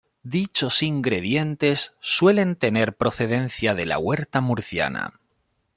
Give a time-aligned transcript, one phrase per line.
[0.23, 5.19] Dichos ingredientes suelen tener procedencia de la huerta murciana.